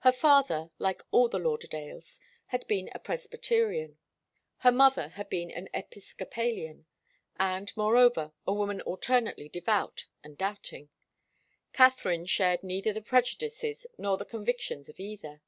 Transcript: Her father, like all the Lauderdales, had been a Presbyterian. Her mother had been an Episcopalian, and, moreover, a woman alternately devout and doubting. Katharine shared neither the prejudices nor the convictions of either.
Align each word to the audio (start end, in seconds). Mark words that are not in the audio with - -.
Her 0.00 0.10
father, 0.10 0.70
like 0.80 1.00
all 1.12 1.28
the 1.28 1.38
Lauderdales, 1.38 2.18
had 2.46 2.66
been 2.66 2.90
a 2.92 2.98
Presbyterian. 2.98 3.98
Her 4.56 4.72
mother 4.72 5.10
had 5.10 5.28
been 5.30 5.52
an 5.52 5.68
Episcopalian, 5.72 6.86
and, 7.38 7.72
moreover, 7.76 8.32
a 8.48 8.52
woman 8.52 8.80
alternately 8.80 9.48
devout 9.48 10.06
and 10.24 10.36
doubting. 10.36 10.88
Katharine 11.72 12.26
shared 12.26 12.64
neither 12.64 12.92
the 12.92 13.00
prejudices 13.00 13.86
nor 13.96 14.16
the 14.16 14.24
convictions 14.24 14.88
of 14.88 14.98
either. 14.98 15.40